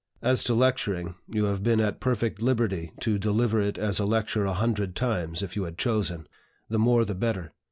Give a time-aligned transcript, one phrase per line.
[0.23, 4.45] As to lecturing, you have been at perfect liberty to deliver it as a lecture
[4.45, 6.27] a hundred times, if you had chosen,
[6.69, 7.53] the more the better.